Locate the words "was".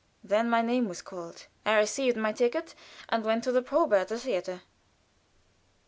0.87-1.03